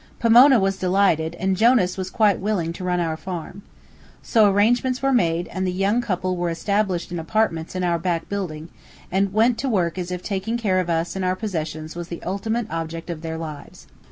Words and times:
Pomona 0.17 0.59
was 0.59 0.77
delighted, 0.77 1.35
and 1.35 1.55
Jonas 1.55 1.95
was 1.95 2.09
quite 2.09 2.39
willing 2.39 2.73
to 2.73 2.83
run 2.83 2.99
our 2.99 3.15
farm. 3.15 3.61
So 4.23 4.49
arrangements 4.49 5.03
were 5.03 5.13
made, 5.13 5.47
and 5.49 5.63
the 5.67 5.71
young 5.71 6.01
couple 6.01 6.35
were 6.35 6.49
established 6.49 7.11
in 7.11 7.19
apartments 7.19 7.75
in 7.75 7.83
our 7.83 7.99
back 7.99 8.27
building, 8.27 8.69
and 9.11 9.31
went 9.31 9.59
to 9.59 9.69
work 9.69 9.99
as 9.99 10.09
if 10.11 10.23
taking 10.23 10.57
care 10.57 10.79
of 10.79 10.89
us 10.89 11.15
and 11.15 11.23
our 11.23 11.35
possessions 11.35 11.95
was 11.95 12.07
the 12.07 12.23
ultimate 12.23 12.65
object 12.71 13.11
of 13.11 13.21
their 13.21 13.37
lives. 13.37 13.85